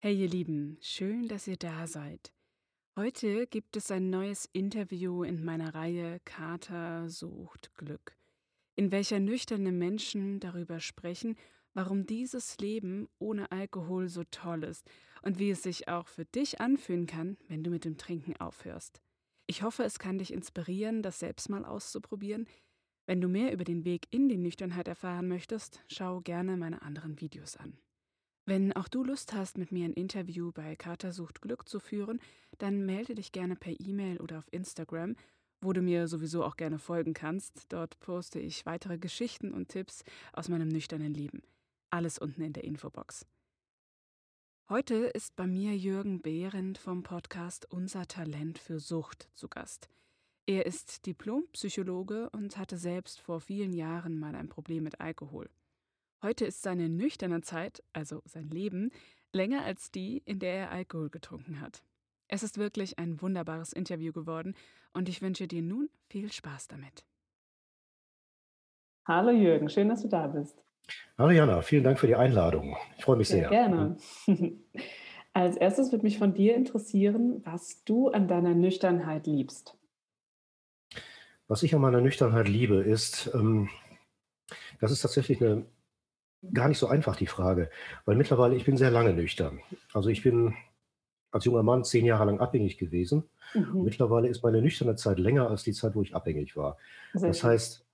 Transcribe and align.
Hey 0.00 0.14
ihr 0.14 0.28
Lieben, 0.28 0.78
schön, 0.80 1.26
dass 1.26 1.48
ihr 1.48 1.56
da 1.56 1.88
seid. 1.88 2.32
Heute 2.94 3.48
gibt 3.48 3.76
es 3.76 3.90
ein 3.90 4.10
neues 4.10 4.48
Interview 4.52 5.24
in 5.24 5.44
meiner 5.44 5.74
Reihe 5.74 6.20
Kater 6.24 7.08
sucht 7.08 7.74
Glück, 7.74 8.16
in 8.76 8.92
welcher 8.92 9.18
nüchterne 9.18 9.72
Menschen 9.72 10.38
darüber 10.38 10.78
sprechen, 10.78 11.34
warum 11.74 12.06
dieses 12.06 12.58
Leben 12.58 13.08
ohne 13.18 13.50
Alkohol 13.50 14.08
so 14.08 14.22
toll 14.30 14.62
ist 14.62 14.88
und 15.22 15.40
wie 15.40 15.50
es 15.50 15.64
sich 15.64 15.88
auch 15.88 16.06
für 16.06 16.26
dich 16.26 16.60
anfühlen 16.60 17.08
kann, 17.08 17.36
wenn 17.48 17.64
du 17.64 17.70
mit 17.70 17.84
dem 17.84 17.98
Trinken 17.98 18.36
aufhörst. 18.36 19.02
Ich 19.48 19.64
hoffe, 19.64 19.82
es 19.82 19.98
kann 19.98 20.18
dich 20.18 20.32
inspirieren, 20.32 21.02
das 21.02 21.18
selbst 21.18 21.48
mal 21.48 21.64
auszuprobieren. 21.64 22.46
Wenn 23.06 23.20
du 23.20 23.26
mehr 23.26 23.52
über 23.52 23.64
den 23.64 23.84
Weg 23.84 24.06
in 24.12 24.28
die 24.28 24.38
Nüchternheit 24.38 24.86
erfahren 24.86 25.26
möchtest, 25.26 25.82
schau 25.88 26.20
gerne 26.20 26.56
meine 26.56 26.82
anderen 26.82 27.20
Videos 27.20 27.56
an. 27.56 27.76
Wenn 28.48 28.72
auch 28.72 28.88
du 28.88 29.04
Lust 29.04 29.34
hast, 29.34 29.58
mit 29.58 29.72
mir 29.72 29.84
ein 29.84 29.92
Interview 29.92 30.52
bei 30.52 30.74
Kater 30.74 31.12
sucht 31.12 31.42
Glück 31.42 31.68
zu 31.68 31.80
führen, 31.80 32.18
dann 32.56 32.86
melde 32.86 33.14
dich 33.14 33.30
gerne 33.30 33.56
per 33.56 33.78
E-Mail 33.78 34.22
oder 34.22 34.38
auf 34.38 34.50
Instagram, 34.50 35.16
wo 35.60 35.74
du 35.74 35.82
mir 35.82 36.08
sowieso 36.08 36.42
auch 36.42 36.56
gerne 36.56 36.78
folgen 36.78 37.12
kannst. 37.12 37.66
Dort 37.68 38.00
poste 38.00 38.40
ich 38.40 38.64
weitere 38.64 38.96
Geschichten 38.96 39.52
und 39.52 39.68
Tipps 39.68 40.02
aus 40.32 40.48
meinem 40.48 40.68
nüchternen 40.68 41.12
Leben. 41.12 41.42
Alles 41.90 42.18
unten 42.18 42.40
in 42.40 42.54
der 42.54 42.64
Infobox. 42.64 43.26
Heute 44.70 44.94
ist 44.94 45.36
bei 45.36 45.46
mir 45.46 45.76
Jürgen 45.76 46.22
Behrendt 46.22 46.78
vom 46.78 47.02
Podcast 47.02 47.70
Unser 47.70 48.06
Talent 48.06 48.58
für 48.58 48.80
Sucht 48.80 49.28
zu 49.34 49.48
Gast. 49.48 49.90
Er 50.46 50.64
ist 50.64 51.04
Diplompsychologe 51.04 52.30
und 52.30 52.56
hatte 52.56 52.78
selbst 52.78 53.20
vor 53.20 53.42
vielen 53.42 53.74
Jahren 53.74 54.18
mal 54.18 54.34
ein 54.34 54.48
Problem 54.48 54.84
mit 54.84 55.02
Alkohol. 55.02 55.50
Heute 56.20 56.46
ist 56.46 56.62
seine 56.62 56.88
nüchterne 56.88 57.42
Zeit, 57.42 57.84
also 57.92 58.22
sein 58.24 58.48
Leben, 58.48 58.90
länger 59.32 59.64
als 59.64 59.92
die, 59.92 60.20
in 60.24 60.40
der 60.40 60.54
er 60.54 60.70
Alkohol 60.72 61.10
getrunken 61.10 61.60
hat. 61.60 61.84
Es 62.26 62.42
ist 62.42 62.58
wirklich 62.58 62.98
ein 62.98 63.22
wunderbares 63.22 63.72
Interview 63.72 64.12
geworden 64.12 64.56
und 64.92 65.08
ich 65.08 65.22
wünsche 65.22 65.46
dir 65.46 65.62
nun 65.62 65.88
viel 66.08 66.32
Spaß 66.32 66.66
damit. 66.66 67.04
Hallo 69.06 69.30
Jürgen, 69.30 69.70
schön, 69.70 69.88
dass 69.88 70.02
du 70.02 70.08
da 70.08 70.26
bist. 70.26 70.60
Hallo 71.16 71.30
Jana, 71.30 71.62
vielen 71.62 71.84
Dank 71.84 72.00
für 72.00 72.08
die 72.08 72.16
Einladung. 72.16 72.76
Ich 72.96 73.04
freue 73.04 73.16
mich 73.16 73.28
sehr. 73.28 73.48
sehr. 73.48 73.50
Gerne. 73.50 73.96
Als 75.34 75.56
erstes 75.56 75.92
würde 75.92 76.02
mich 76.02 76.18
von 76.18 76.34
dir 76.34 76.56
interessieren, 76.56 77.42
was 77.44 77.84
du 77.84 78.08
an 78.08 78.26
deiner 78.26 78.54
Nüchternheit 78.54 79.28
liebst. 79.28 79.78
Was 81.46 81.62
ich 81.62 81.76
an 81.76 81.80
meiner 81.80 82.00
Nüchternheit 82.00 82.48
liebe, 82.48 82.82
ist, 82.82 83.30
ähm, 83.34 83.70
das 84.80 84.90
ist 84.90 85.02
tatsächlich 85.02 85.40
eine 85.40 85.64
gar 86.52 86.68
nicht 86.68 86.78
so 86.78 86.86
einfach, 86.86 87.16
die 87.16 87.26
Frage. 87.26 87.70
Weil 88.04 88.16
mittlerweile, 88.16 88.56
ich 88.56 88.64
bin 88.64 88.76
sehr 88.76 88.90
lange 88.90 89.12
nüchtern. 89.12 89.60
Also 89.92 90.08
ich 90.08 90.22
bin 90.22 90.54
als 91.30 91.44
junger 91.44 91.62
Mann 91.62 91.84
zehn 91.84 92.04
Jahre 92.04 92.24
lang 92.24 92.40
abhängig 92.40 92.78
gewesen. 92.78 93.24
Mhm. 93.54 93.82
Mittlerweile 93.82 94.28
ist 94.28 94.42
meine 94.42 94.62
nüchterne 94.62 94.96
Zeit 94.96 95.18
länger 95.18 95.50
als 95.50 95.62
die 95.62 95.72
Zeit, 95.72 95.94
wo 95.94 96.02
ich 96.02 96.14
abhängig 96.14 96.56
war. 96.56 96.78
Sehr 97.12 97.28
das 97.28 97.44
heißt, 97.44 97.84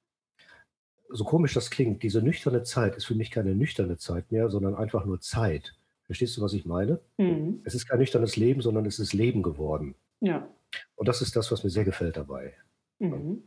so 1.08 1.24
komisch 1.24 1.54
das 1.54 1.70
klingt, 1.70 2.02
diese 2.02 2.22
nüchterne 2.22 2.62
Zeit 2.62 2.96
ist 2.96 3.04
für 3.04 3.14
mich 3.14 3.30
keine 3.30 3.54
nüchterne 3.54 3.96
Zeit 3.98 4.30
mehr, 4.32 4.48
sondern 4.50 4.74
einfach 4.74 5.04
nur 5.04 5.20
Zeit. 5.20 5.74
Verstehst 6.06 6.36
du, 6.36 6.42
was 6.42 6.52
ich 6.52 6.64
meine? 6.64 7.00
Mhm. 7.18 7.62
Es 7.64 7.74
ist 7.74 7.88
kein 7.88 7.98
nüchternes 7.98 8.36
Leben, 8.36 8.60
sondern 8.60 8.84
es 8.86 8.98
ist 8.98 9.12
Leben 9.12 9.42
geworden. 9.42 9.94
Ja. 10.20 10.48
Und 10.96 11.08
das 11.08 11.22
ist 11.22 11.36
das, 11.36 11.50
was 11.50 11.64
mir 11.64 11.70
sehr 11.70 11.84
gefällt 11.84 12.16
dabei. 12.16 12.54
Mhm. 12.98 13.42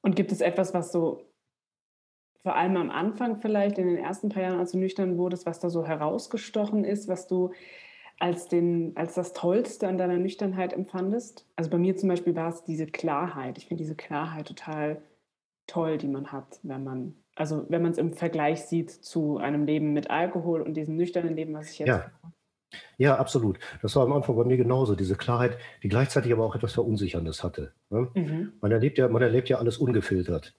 Und 0.00 0.16
gibt 0.16 0.32
es 0.32 0.40
etwas, 0.40 0.74
was 0.74 0.92
so 0.92 1.31
vor 2.42 2.56
allem 2.56 2.76
am 2.76 2.90
Anfang 2.90 3.40
vielleicht, 3.40 3.78
in 3.78 3.86
den 3.86 3.98
ersten 3.98 4.28
paar 4.28 4.42
Jahren, 4.42 4.58
als 4.58 4.72
du 4.72 4.78
nüchtern 4.78 5.16
wurdest, 5.16 5.46
was 5.46 5.60
da 5.60 5.70
so 5.70 5.86
herausgestochen 5.86 6.84
ist, 6.84 7.08
was 7.08 7.26
du 7.28 7.52
als, 8.18 8.48
den, 8.48 8.92
als 8.96 9.14
das 9.14 9.32
Tollste 9.32 9.88
an 9.88 9.98
deiner 9.98 10.16
Nüchternheit 10.16 10.72
empfandest? 10.72 11.46
Also 11.56 11.70
bei 11.70 11.78
mir 11.78 11.96
zum 11.96 12.08
Beispiel 12.08 12.34
war 12.34 12.48
es 12.48 12.64
diese 12.64 12.86
Klarheit. 12.86 13.58
Ich 13.58 13.66
finde 13.66 13.82
diese 13.82 13.94
Klarheit 13.94 14.48
total 14.48 15.02
toll, 15.66 15.98
die 15.98 16.08
man 16.08 16.32
hat, 16.32 16.58
wenn 16.62 16.82
man, 16.84 17.14
also 17.36 17.64
wenn 17.68 17.82
man 17.82 17.92
es 17.92 17.98
im 17.98 18.12
Vergleich 18.12 18.62
sieht 18.62 18.90
zu 18.90 19.38
einem 19.38 19.64
Leben 19.64 19.92
mit 19.92 20.10
Alkohol 20.10 20.62
und 20.62 20.74
diesem 20.74 20.96
nüchternen 20.96 21.34
Leben, 21.34 21.54
was 21.54 21.70
ich 21.70 21.78
jetzt 21.78 21.88
ja. 21.88 22.10
Ja, 22.96 23.16
absolut. 23.18 23.58
Das 23.82 23.94
war 23.96 24.04
am 24.04 24.12
Anfang 24.12 24.34
bei 24.34 24.44
mir 24.44 24.56
genauso, 24.56 24.94
diese 24.94 25.16
Klarheit, 25.16 25.58
die 25.82 25.88
gleichzeitig 25.88 26.32
aber 26.32 26.44
auch 26.44 26.54
etwas 26.54 26.72
Verunsicherndes 26.72 27.44
hatte. 27.44 27.74
Ne? 27.90 28.08
Mhm. 28.14 28.52
Man, 28.62 28.72
erlebt 28.72 28.96
ja, 28.96 29.08
man 29.08 29.20
erlebt 29.20 29.50
ja 29.50 29.58
alles 29.58 29.76
ungefiltert. 29.76 30.54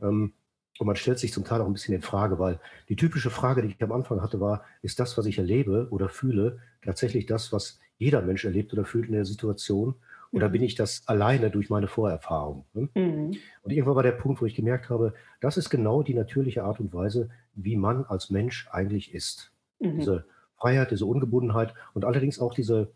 Ähm, 0.00 0.34
und 0.80 0.86
man 0.86 0.96
stellt 0.96 1.18
sich 1.18 1.30
zum 1.30 1.44
Teil 1.44 1.60
auch 1.60 1.66
ein 1.66 1.74
bisschen 1.74 1.94
in 1.94 2.00
Frage, 2.00 2.38
weil 2.38 2.58
die 2.88 2.96
typische 2.96 3.28
Frage, 3.28 3.60
die 3.60 3.68
ich 3.68 3.82
am 3.82 3.92
Anfang 3.92 4.22
hatte, 4.22 4.40
war, 4.40 4.64
ist 4.80 4.98
das, 4.98 5.18
was 5.18 5.26
ich 5.26 5.36
erlebe 5.36 5.88
oder 5.90 6.08
fühle, 6.08 6.58
tatsächlich 6.82 7.26
das, 7.26 7.52
was 7.52 7.78
jeder 7.98 8.22
Mensch 8.22 8.46
erlebt 8.46 8.72
oder 8.72 8.86
fühlt 8.86 9.08
in 9.08 9.12
der 9.12 9.26
Situation? 9.26 9.94
Oder 10.32 10.48
mhm. 10.48 10.52
bin 10.52 10.62
ich 10.62 10.76
das 10.76 11.02
alleine 11.06 11.50
durch 11.50 11.68
meine 11.68 11.86
Vorerfahrung? 11.86 12.64
Ne? 12.72 12.88
Mhm. 12.94 13.36
Und 13.60 13.70
irgendwann 13.70 13.96
war 13.96 14.02
der 14.02 14.12
Punkt, 14.12 14.40
wo 14.40 14.46
ich 14.46 14.54
gemerkt 14.54 14.88
habe, 14.88 15.12
das 15.42 15.58
ist 15.58 15.68
genau 15.68 16.02
die 16.02 16.14
natürliche 16.14 16.64
Art 16.64 16.80
und 16.80 16.94
Weise, 16.94 17.28
wie 17.52 17.76
man 17.76 18.06
als 18.06 18.30
Mensch 18.30 18.66
eigentlich 18.72 19.12
ist. 19.12 19.52
Mhm. 19.80 19.98
Diese 19.98 20.24
Freiheit, 20.56 20.92
diese 20.92 21.04
Ungebundenheit 21.04 21.74
und 21.92 22.06
allerdings 22.06 22.38
auch 22.40 22.54
diese, 22.54 22.90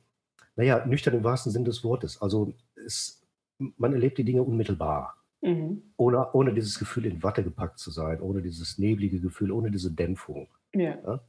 naja, 0.56 0.86
nüchtern 0.86 1.12
im 1.12 1.24
wahrsten 1.24 1.52
Sinne 1.52 1.66
des 1.66 1.84
Wortes. 1.84 2.22
Also 2.22 2.54
es, 2.86 3.22
man 3.58 3.92
erlebt 3.92 4.16
die 4.16 4.24
Dinge 4.24 4.42
unmittelbar. 4.42 5.18
Mhm. 5.44 5.82
Ohne, 5.98 6.32
ohne 6.32 6.54
dieses 6.54 6.78
Gefühl 6.78 7.04
in 7.04 7.22
Watte 7.22 7.44
gepackt 7.44 7.78
zu 7.78 7.90
sein, 7.90 8.20
ohne 8.22 8.40
dieses 8.40 8.78
neblige 8.78 9.20
Gefühl, 9.20 9.52
ohne 9.52 9.70
diese 9.70 9.92
Dämpfung. 9.92 10.48
Ja. 10.72 10.98
ja? 11.04 11.20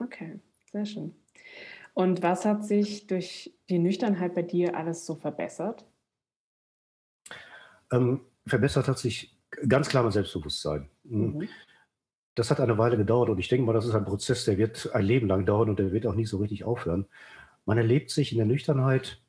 Okay, 0.00 0.40
sehr 0.72 0.84
schön. 0.84 1.14
Und 1.94 2.22
was 2.22 2.44
hat 2.44 2.64
sich 2.64 3.06
durch 3.06 3.54
die 3.68 3.78
Nüchternheit 3.78 4.34
bei 4.34 4.42
dir 4.42 4.76
alles 4.76 5.06
so 5.06 5.14
verbessert? 5.14 5.86
Ähm, 7.92 8.22
verbessert 8.44 8.88
hat 8.88 8.98
sich 8.98 9.38
ganz 9.68 9.88
klar 9.88 10.02
mein 10.02 10.12
Selbstbewusstsein. 10.12 10.90
Mhm. 11.04 11.38
mhm. 11.38 11.48
Das 12.36 12.50
hat 12.50 12.60
eine 12.60 12.78
Weile 12.78 12.96
gedauert 12.96 13.28
und 13.28 13.38
ich 13.38 13.48
denke 13.48 13.66
mal, 13.66 13.72
das 13.72 13.86
ist 13.86 13.94
ein 13.94 14.04
Prozess, 14.04 14.44
der 14.44 14.56
wird 14.56 14.94
ein 14.94 15.04
Leben 15.04 15.26
lang 15.26 15.44
dauern 15.44 15.68
und 15.68 15.78
der 15.78 15.92
wird 15.92 16.06
auch 16.06 16.14
nicht 16.14 16.28
so 16.28 16.38
richtig 16.38 16.64
aufhören. 16.64 17.06
Man 17.66 17.76
erlebt 17.76 18.10
sich 18.10 18.32
in 18.32 18.38
der 18.38 18.46
Nüchternheit 18.46 19.20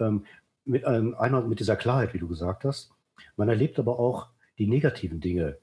ähm, 0.00 0.26
mit, 0.66 0.84
ähm, 0.86 1.14
einmal 1.14 1.44
mit 1.44 1.60
dieser 1.60 1.76
Klarheit, 1.76 2.12
wie 2.12 2.18
du 2.18 2.28
gesagt 2.28 2.64
hast. 2.64 2.90
Man 3.36 3.48
erlebt 3.48 3.78
aber 3.78 3.98
auch 3.98 4.28
die 4.58 4.66
negativen 4.66 5.20
Dinge, 5.20 5.58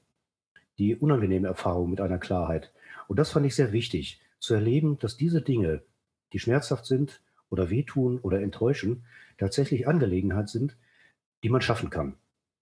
die 0.78 0.96
unangenehmen 0.96 1.44
Erfahrungen 1.44 1.90
mit 1.90 2.00
einer 2.00 2.18
Klarheit. 2.18 2.72
Und 3.06 3.18
das 3.18 3.30
fand 3.30 3.46
ich 3.46 3.54
sehr 3.54 3.72
wichtig, 3.72 4.20
zu 4.38 4.54
erleben, 4.54 4.98
dass 4.98 5.16
diese 5.16 5.42
Dinge, 5.42 5.82
die 6.32 6.38
schmerzhaft 6.38 6.86
sind 6.86 7.20
oder 7.50 7.70
wehtun 7.70 8.18
oder 8.18 8.40
enttäuschen, 8.40 9.04
tatsächlich 9.38 9.86
Angelegenheit 9.86 10.48
sind, 10.48 10.76
die 11.42 11.48
man 11.48 11.60
schaffen 11.60 11.90
kann. 11.90 12.16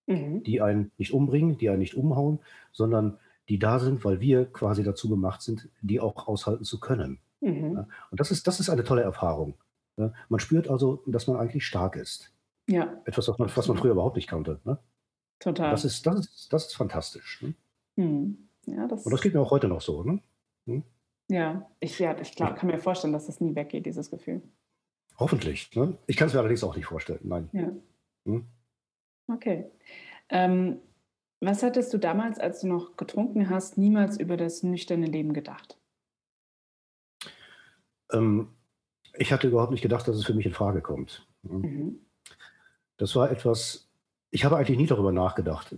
Mhm. 0.06 0.42
Die 0.42 0.60
einen 0.60 0.90
nicht 0.98 1.12
umbringen, 1.12 1.58
die 1.58 1.68
einen 1.70 1.78
nicht 1.78 1.94
umhauen, 1.94 2.40
sondern 2.72 3.18
die 3.48 3.58
da 3.58 3.78
sind, 3.78 4.04
weil 4.04 4.20
wir 4.20 4.46
quasi 4.46 4.82
dazu 4.82 5.08
gemacht 5.08 5.42
sind, 5.42 5.68
die 5.80 6.00
auch 6.00 6.28
aushalten 6.28 6.64
zu 6.64 6.80
können. 6.80 7.18
Mhm. 7.40 7.86
Und 8.10 8.20
das 8.20 8.30
ist, 8.30 8.46
das 8.46 8.60
ist 8.60 8.70
eine 8.70 8.84
tolle 8.84 9.02
Erfahrung. 9.02 9.54
Ja, 9.96 10.12
man 10.28 10.40
spürt 10.40 10.68
also, 10.68 11.02
dass 11.06 11.26
man 11.26 11.36
eigentlich 11.36 11.66
stark 11.66 11.96
ist. 11.96 12.32
Ja. 12.68 13.00
Etwas, 13.04 13.28
was 13.28 13.38
man, 13.38 13.50
was 13.54 13.68
man 13.68 13.76
früher 13.76 13.92
überhaupt 13.92 14.16
nicht 14.16 14.28
kannte. 14.28 14.60
Ne? 14.64 14.78
Total. 15.38 15.70
Das 15.70 15.84
ist, 15.84 16.06
das 16.06 16.20
ist, 16.20 16.52
das 16.52 16.66
ist 16.66 16.74
fantastisch. 16.74 17.42
Ne? 17.42 17.54
Hm. 17.96 18.48
Ja, 18.66 18.86
das 18.86 19.04
Und 19.04 19.12
das 19.12 19.20
geht 19.20 19.34
mir 19.34 19.40
auch 19.40 19.50
heute 19.50 19.68
noch 19.68 19.80
so. 19.80 20.02
Ne? 20.02 20.20
Hm? 20.66 20.84
Ja, 21.28 21.70
ich, 21.80 21.98
ja, 21.98 22.18
ich 22.20 22.34
glaub, 22.34 22.56
kann 22.56 22.68
mir 22.70 22.78
vorstellen, 22.78 23.12
dass 23.12 23.26
das 23.26 23.40
nie 23.40 23.54
weggeht, 23.54 23.86
dieses 23.86 24.10
Gefühl. 24.10 24.42
Hoffentlich. 25.18 25.74
Ne? 25.74 25.98
Ich 26.06 26.16
kann 26.16 26.28
es 26.28 26.34
mir 26.34 26.40
allerdings 26.40 26.64
auch 26.64 26.76
nicht 26.76 26.86
vorstellen. 26.86 27.20
Nein. 27.22 27.48
Ja. 27.52 27.72
Hm? 28.26 28.46
Okay. 29.28 29.70
Ähm, 30.28 30.80
was 31.40 31.62
hattest 31.62 31.92
du 31.92 31.98
damals, 31.98 32.38
als 32.38 32.60
du 32.60 32.68
noch 32.68 32.96
getrunken 32.96 33.50
hast, 33.50 33.76
niemals 33.76 34.18
über 34.18 34.36
das 34.36 34.62
nüchterne 34.62 35.06
Leben 35.06 35.32
gedacht? 35.32 35.76
Ähm, 38.12 38.48
ich 39.14 39.32
hatte 39.32 39.48
überhaupt 39.48 39.72
nicht 39.72 39.82
gedacht, 39.82 40.08
dass 40.08 40.16
es 40.16 40.24
für 40.24 40.34
mich 40.34 40.46
in 40.46 40.52
Frage 40.52 40.80
kommt. 40.80 41.26
Hm? 41.46 41.60
Mhm. 41.60 41.96
Das 42.96 43.16
war 43.16 43.30
etwas, 43.30 43.88
ich 44.30 44.44
habe 44.44 44.56
eigentlich 44.56 44.78
nie 44.78 44.86
darüber 44.86 45.12
nachgedacht. 45.12 45.74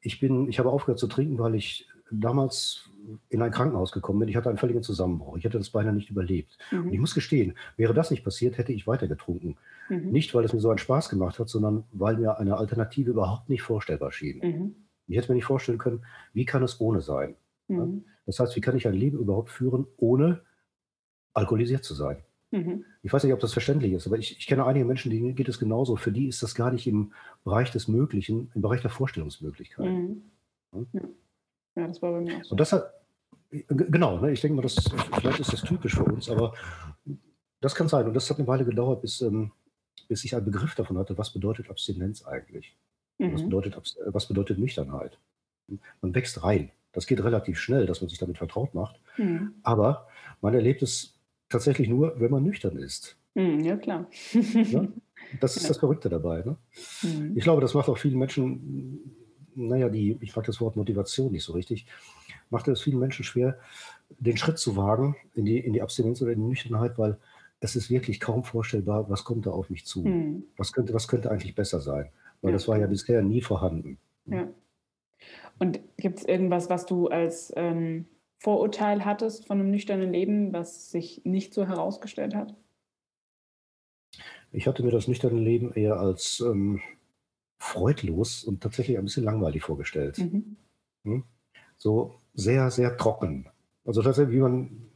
Ich 0.00 0.20
bin, 0.20 0.48
ich 0.48 0.58
habe 0.58 0.70
aufgehört 0.70 0.98
zu 0.98 1.06
trinken, 1.06 1.38
weil 1.38 1.54
ich 1.54 1.88
damals 2.10 2.90
in 3.28 3.42
ein 3.42 3.50
Krankenhaus 3.50 3.92
gekommen 3.92 4.20
bin. 4.20 4.28
Ich 4.28 4.36
hatte 4.36 4.48
einen 4.48 4.58
völligen 4.58 4.82
Zusammenbruch. 4.82 5.36
Ich 5.36 5.44
hätte 5.44 5.58
das 5.58 5.70
beinahe 5.70 5.92
nicht 5.92 6.10
überlebt. 6.10 6.58
Mhm. 6.70 6.82
Und 6.82 6.92
ich 6.92 7.00
muss 7.00 7.14
gestehen, 7.14 7.54
wäre 7.76 7.94
das 7.94 8.10
nicht 8.10 8.24
passiert, 8.24 8.58
hätte 8.58 8.72
ich 8.72 8.86
weiter 8.86 9.08
getrunken. 9.08 9.56
Mhm. 9.88 10.10
Nicht, 10.10 10.34
weil 10.34 10.44
es 10.44 10.52
mir 10.52 10.60
so 10.60 10.70
einen 10.70 10.78
Spaß 10.78 11.08
gemacht 11.08 11.38
hat, 11.38 11.48
sondern 11.48 11.84
weil 11.92 12.16
mir 12.16 12.38
eine 12.38 12.56
Alternative 12.56 13.10
überhaupt 13.10 13.48
nicht 13.48 13.62
vorstellbar 13.62 14.12
schien. 14.12 14.38
Mhm. 14.38 14.74
Ich 15.06 15.16
hätte 15.16 15.30
mir 15.30 15.36
nicht 15.36 15.44
vorstellen 15.44 15.78
können, 15.78 16.04
wie 16.32 16.44
kann 16.44 16.62
es 16.62 16.80
ohne 16.80 17.00
sein? 17.00 17.36
Mhm. 17.68 18.04
Das 18.26 18.38
heißt, 18.38 18.54
wie 18.56 18.60
kann 18.60 18.76
ich 18.76 18.86
ein 18.86 18.94
Leben 18.94 19.18
überhaupt 19.18 19.50
führen, 19.50 19.86
ohne 19.96 20.42
alkoholisiert 21.32 21.84
zu 21.84 21.94
sein? 21.94 22.18
Mhm. 22.50 22.84
Ich 23.02 23.12
weiß 23.12 23.24
nicht, 23.24 23.32
ob 23.32 23.40
das 23.40 23.52
verständlich 23.52 23.92
ist, 23.92 24.06
aber 24.06 24.18
ich, 24.18 24.36
ich, 24.38 24.46
kenne 24.46 24.64
einige 24.66 24.84
Menschen, 24.84 25.10
denen 25.10 25.34
geht 25.34 25.48
es 25.48 25.58
genauso. 25.58 25.96
Für 25.96 26.10
die 26.10 26.26
ist 26.26 26.42
das 26.42 26.54
gar 26.54 26.72
nicht 26.72 26.86
im 26.86 27.12
Bereich 27.44 27.70
des 27.70 27.86
Möglichen, 27.86 28.50
im 28.54 28.62
Bereich 28.62 28.80
der 28.80 28.90
Vorstellungsmöglichkeiten. 28.90 30.32
Mhm. 30.72 30.86
Ja. 30.92 31.00
ja. 31.76 31.86
das 31.86 32.02
war 32.02 32.12
bei 32.12 32.20
mir 32.20 32.38
auch 32.38 32.44
so. 32.44 32.50
Und 32.52 32.60
das 32.60 32.72
hat, 32.72 32.92
genau, 33.50 34.20
ne? 34.20 34.32
ich 34.32 34.40
denke 34.40 34.56
mal, 34.56 34.62
das, 34.62 34.76
vielleicht 35.14 35.40
ist 35.40 35.52
das 35.52 35.62
typisch 35.62 35.94
für 35.94 36.04
uns, 36.04 36.28
aber 36.28 36.54
das 37.60 37.74
kann 37.74 37.88
sein. 37.88 38.06
Und 38.06 38.14
das 38.14 38.28
hat 38.30 38.38
eine 38.38 38.48
Weile 38.48 38.64
gedauert, 38.64 39.02
bis, 39.02 39.20
ähm, 39.20 39.52
bis 40.08 40.24
ich 40.24 40.34
einen 40.34 40.44
Begriff 40.44 40.74
davon 40.74 40.98
hatte, 40.98 41.16
was 41.18 41.32
bedeutet 41.32 41.70
Abstinenz 41.70 42.26
eigentlich? 42.26 42.76
Mhm. 43.18 43.34
Was, 43.34 43.42
bedeutet, 43.42 43.96
was 44.06 44.26
bedeutet 44.26 44.58
Nüchternheit? 44.58 45.18
Man 46.00 46.14
wächst 46.14 46.42
rein. 46.42 46.72
Das 46.92 47.06
geht 47.06 47.22
relativ 47.22 47.60
schnell, 47.60 47.86
dass 47.86 48.00
man 48.00 48.08
sich 48.08 48.18
damit 48.18 48.38
vertraut 48.38 48.74
macht. 48.74 49.00
Mhm. 49.16 49.54
Aber 49.62 50.08
man 50.40 50.54
erlebt 50.54 50.82
es 50.82 51.19
tatsächlich 51.50 51.88
nur, 51.88 52.18
wenn 52.18 52.30
man 52.30 52.42
nüchtern 52.42 52.78
ist. 52.78 53.18
Mhm, 53.34 53.60
ja, 53.60 53.76
klar. 53.76 54.08
ja? 54.32 54.88
Das 55.40 55.56
ist 55.56 55.64
ja. 55.64 55.68
das 55.68 55.78
Verrückte 55.78 56.08
dabei. 56.08 56.42
Ne? 56.42 56.56
Mhm. 57.02 57.36
Ich 57.36 57.44
glaube, 57.44 57.60
das 57.60 57.74
macht 57.74 57.88
auch 57.88 57.98
vielen 57.98 58.18
Menschen, 58.18 59.14
naja, 59.54 59.88
die, 59.88 60.16
ich 60.20 60.34
mag 60.34 60.46
das 60.46 60.60
Wort 60.60 60.76
Motivation 60.76 61.32
nicht 61.32 61.44
so 61.44 61.52
richtig, 61.52 61.86
macht 62.48 62.66
es 62.68 62.80
vielen 62.80 62.98
Menschen 62.98 63.24
schwer, 63.24 63.58
den 64.18 64.36
Schritt 64.36 64.58
zu 64.58 64.76
wagen 64.76 65.16
in 65.34 65.44
die, 65.44 65.58
in 65.58 65.72
die 65.72 65.82
Abstinenz 65.82 66.22
oder 66.22 66.32
in 66.32 66.40
die 66.40 66.48
Nüchternheit, 66.48 66.98
weil 66.98 67.18
es 67.60 67.76
ist 67.76 67.90
wirklich 67.90 68.20
kaum 68.20 68.42
vorstellbar, 68.42 69.10
was 69.10 69.24
kommt 69.24 69.46
da 69.46 69.50
auf 69.50 69.70
mich 69.70 69.84
zu. 69.84 70.02
Mhm. 70.02 70.44
Was, 70.56 70.72
könnte, 70.72 70.94
was 70.94 71.08
könnte 71.08 71.30
eigentlich 71.30 71.54
besser 71.54 71.80
sein? 71.80 72.08
Weil 72.40 72.50
ja. 72.50 72.56
das 72.56 72.66
war 72.68 72.78
ja 72.78 72.86
bisher 72.86 73.22
nie 73.22 73.42
vorhanden. 73.42 73.98
Ja. 74.26 74.48
Und 75.58 75.80
gibt 75.98 76.20
es 76.20 76.24
irgendwas, 76.24 76.70
was 76.70 76.86
du 76.86 77.08
als 77.08 77.52
ähm, 77.54 78.06
Vorurteil 78.40 79.04
hattest 79.04 79.46
von 79.46 79.60
einem 79.60 79.70
nüchternen 79.70 80.12
Leben, 80.12 80.52
was 80.54 80.90
sich 80.90 81.20
nicht 81.24 81.52
so 81.52 81.66
herausgestellt 81.66 82.34
hat? 82.34 82.54
Ich 84.50 84.66
hatte 84.66 84.82
mir 84.82 84.90
das 84.90 85.08
nüchterne 85.08 85.38
Leben 85.38 85.72
eher 85.74 86.00
als 86.00 86.40
ähm, 86.40 86.80
freudlos 87.58 88.42
und 88.42 88.62
tatsächlich 88.62 88.96
ein 88.96 89.04
bisschen 89.04 89.24
langweilig 89.24 89.62
vorgestellt. 89.62 90.18
Mhm. 90.18 90.56
Hm? 91.04 91.24
So 91.76 92.14
sehr, 92.32 92.70
sehr 92.70 92.96
trocken. 92.96 93.46
Also 93.84 94.02
tatsächlich, 94.02 94.34
wie 94.34 94.40
man 94.40 94.88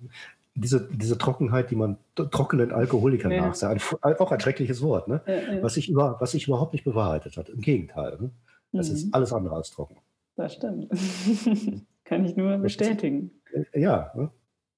diese, 0.54 0.88
diese 0.90 1.18
Trockenheit, 1.18 1.70
die 1.70 1.76
man 1.76 1.98
trockenen 2.14 2.72
Alkoholikern 2.72 3.30
ja. 3.30 3.46
nachsagt, 3.46 3.94
auch 4.02 4.32
ein 4.32 4.40
schreckliches 4.40 4.80
Wort, 4.80 5.06
ne? 5.06 5.20
Ja, 5.26 5.34
ja. 5.34 5.62
Was, 5.62 5.74
sich 5.74 5.90
über, 5.90 6.16
was 6.18 6.30
sich 6.32 6.48
überhaupt 6.48 6.72
nicht 6.72 6.84
bewahrheitet 6.84 7.36
hat. 7.36 7.50
Im 7.50 7.60
Gegenteil. 7.60 8.16
Ne? 8.18 8.30
Das 8.72 8.88
mhm. 8.88 8.94
ist 8.94 9.14
alles 9.14 9.34
andere 9.34 9.54
als 9.54 9.70
trocken. 9.70 9.98
Das 10.36 10.54
stimmt. 10.54 10.88
Kann 12.04 12.24
ich 12.24 12.36
nur 12.36 12.58
bestätigen. 12.58 13.30
Ja, 13.72 14.12
ne? 14.14 14.30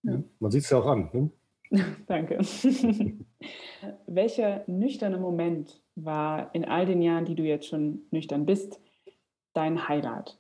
ja. 0.02 0.22
man 0.38 0.50
sieht 0.50 0.64
es 0.64 0.70
ja 0.70 0.78
auch 0.78 0.86
an. 0.86 1.10
Ne? 1.12 1.30
Danke. 2.06 2.38
Welcher 4.06 4.64
nüchterne 4.66 5.18
Moment 5.18 5.82
war 5.96 6.54
in 6.54 6.64
all 6.64 6.86
den 6.86 7.02
Jahren, 7.02 7.24
die 7.24 7.34
du 7.34 7.42
jetzt 7.42 7.66
schon 7.66 8.02
nüchtern 8.10 8.46
bist, 8.46 8.80
dein 9.52 9.88
Highlight? 9.88 10.38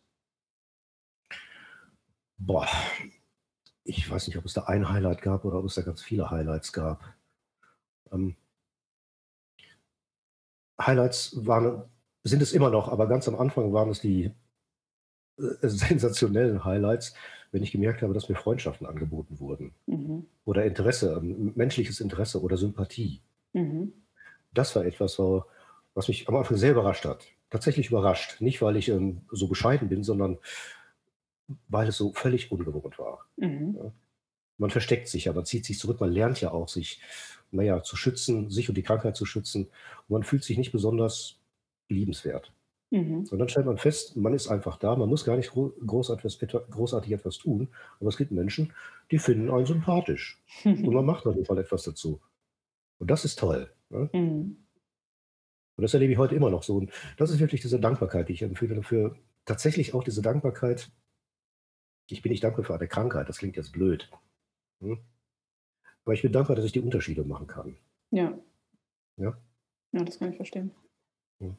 Boah, 2.38 2.68
ich 3.82 4.08
weiß 4.08 4.26
nicht, 4.26 4.36
ob 4.36 4.44
es 4.44 4.52
da 4.52 4.64
ein 4.64 4.88
Highlight 4.88 5.22
gab 5.22 5.44
oder 5.44 5.58
ob 5.58 5.64
es 5.64 5.74
da 5.74 5.82
ganz 5.82 6.02
viele 6.02 6.30
Highlights 6.30 6.72
gab. 6.72 7.14
Ähm, 8.12 8.36
Highlights 10.80 11.46
waren, 11.46 11.84
sind 12.22 12.42
es 12.42 12.52
immer 12.52 12.70
noch, 12.70 12.88
aber 12.88 13.08
ganz 13.08 13.26
am 13.26 13.36
Anfang 13.36 13.72
waren 13.72 13.88
es 13.88 14.00
die 14.00 14.32
sensationellen 15.62 16.64
Highlights, 16.64 17.14
wenn 17.52 17.62
ich 17.62 17.72
gemerkt 17.72 18.02
habe, 18.02 18.14
dass 18.14 18.28
mir 18.28 18.36
Freundschaften 18.36 18.86
angeboten 18.86 19.38
wurden. 19.40 19.74
Mhm. 19.86 20.26
Oder 20.44 20.64
Interesse, 20.64 21.14
ähm, 21.20 21.52
menschliches 21.54 22.00
Interesse 22.00 22.40
oder 22.42 22.56
Sympathie. 22.56 23.22
Mhm. 23.52 23.92
Das 24.52 24.74
war 24.74 24.84
etwas, 24.84 25.18
was 25.18 26.08
mich 26.08 26.28
am 26.28 26.36
Anfang 26.36 26.56
sehr 26.56 26.72
überrascht 26.72 27.04
hat. 27.04 27.26
Tatsächlich 27.50 27.88
überrascht. 27.88 28.40
Nicht, 28.40 28.60
weil 28.62 28.76
ich 28.76 28.88
ähm, 28.88 29.22
so 29.30 29.48
bescheiden 29.48 29.88
bin, 29.88 30.02
sondern 30.02 30.38
weil 31.68 31.88
es 31.88 31.96
so 31.96 32.12
völlig 32.12 32.50
ungewohnt 32.50 32.98
war. 32.98 33.26
Mhm. 33.36 33.76
Ja. 33.76 33.92
Man 34.58 34.70
versteckt 34.70 35.08
sich 35.08 35.26
ja, 35.26 35.32
man 35.32 35.44
zieht 35.44 35.66
sich 35.66 35.78
zurück, 35.78 36.00
man 36.00 36.10
lernt 36.10 36.40
ja 36.40 36.50
auch, 36.50 36.68
sich 36.68 37.00
naja, 37.50 37.82
zu 37.82 37.96
schützen, 37.96 38.50
sich 38.50 38.68
und 38.68 38.74
die 38.74 38.82
Krankheit 38.82 39.16
zu 39.16 39.26
schützen. 39.26 39.66
Und 39.66 40.10
man 40.10 40.22
fühlt 40.24 40.44
sich 40.44 40.58
nicht 40.58 40.72
besonders 40.72 41.38
liebenswert. 41.88 42.52
Mhm. 42.90 43.26
Und 43.30 43.38
dann 43.38 43.48
stellt 43.48 43.66
man 43.66 43.78
fest, 43.78 44.16
man 44.16 44.32
ist 44.32 44.48
einfach 44.48 44.78
da, 44.78 44.94
man 44.94 45.08
muss 45.08 45.24
gar 45.24 45.36
nicht 45.36 45.50
großartig, 45.50 46.38
großartig 46.70 47.12
etwas 47.12 47.38
tun, 47.38 47.68
aber 47.98 48.08
es 48.08 48.16
gibt 48.16 48.30
Menschen, 48.30 48.72
die 49.10 49.18
finden 49.18 49.50
einen 49.50 49.66
sympathisch. 49.66 50.40
und 50.64 50.92
man 50.92 51.04
macht 51.04 51.26
auf 51.26 51.34
jeden 51.34 51.46
Fall 51.46 51.58
etwas 51.58 51.82
dazu. 51.82 52.20
Und 52.98 53.10
das 53.10 53.24
ist 53.24 53.38
toll. 53.38 53.70
Ne? 53.90 54.08
Mhm. 54.12 54.66
Und 55.76 55.82
das 55.82 55.94
erlebe 55.94 56.12
ich 56.12 56.18
heute 56.18 56.34
immer 56.34 56.50
noch 56.50 56.62
so. 56.62 56.76
Und 56.76 56.90
das 57.18 57.30
ist 57.30 57.40
wirklich 57.40 57.60
diese 57.60 57.78
Dankbarkeit, 57.78 58.28
die 58.28 58.32
ich 58.32 58.42
empfehle 58.42 58.74
dafür. 58.74 59.16
Tatsächlich 59.44 59.94
auch 59.94 60.02
diese 60.02 60.22
Dankbarkeit. 60.22 60.90
Ich 62.08 62.22
bin 62.22 62.30
nicht 62.30 62.44
dankbar 62.44 62.64
für 62.64 62.74
eine 62.74 62.88
Krankheit, 62.88 63.28
das 63.28 63.38
klingt 63.38 63.56
jetzt 63.56 63.72
blöd. 63.72 64.10
Hm? 64.80 64.98
Aber 66.04 66.14
ich 66.14 66.22
bin 66.22 66.32
dankbar, 66.32 66.56
dass 66.56 66.64
ich 66.64 66.72
die 66.72 66.80
Unterschiede 66.80 67.24
machen 67.24 67.48
kann. 67.48 67.76
Ja. 68.10 68.38
Ja, 69.16 69.36
ja 69.92 70.04
das 70.04 70.18
kann 70.18 70.30
ich 70.30 70.36
verstehen. 70.36 70.70
Hm. 71.40 71.56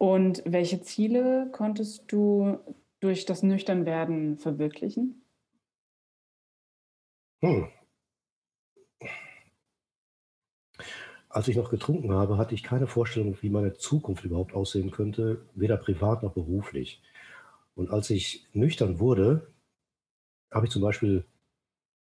Und 0.00 0.42
welche 0.46 0.80
Ziele 0.80 1.50
konntest 1.52 2.10
du 2.10 2.58
durch 3.00 3.26
das 3.26 3.42
Nüchternwerden 3.42 4.38
verwirklichen? 4.38 5.22
Hm. 7.42 7.68
Als 11.28 11.48
ich 11.48 11.56
noch 11.56 11.68
getrunken 11.68 12.12
habe, 12.12 12.38
hatte 12.38 12.54
ich 12.54 12.62
keine 12.62 12.86
Vorstellung, 12.86 13.36
wie 13.42 13.50
meine 13.50 13.74
Zukunft 13.74 14.24
überhaupt 14.24 14.54
aussehen 14.54 14.90
könnte, 14.90 15.44
weder 15.54 15.76
privat 15.76 16.22
noch 16.22 16.32
beruflich. 16.32 17.02
Und 17.74 17.90
als 17.90 18.08
ich 18.08 18.46
nüchtern 18.54 19.00
wurde, 19.00 19.52
habe 20.50 20.64
ich 20.64 20.72
zum 20.72 20.80
Beispiel 20.80 21.26